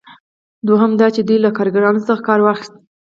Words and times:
دوهم 0.67 0.91
دا 0.99 1.07
چې 1.15 1.21
دوی 1.27 1.37
له 1.45 1.49
کاریګرانو 1.57 2.05
څخه 2.07 2.21
کار 2.27 2.39
واخیست. 2.43 2.73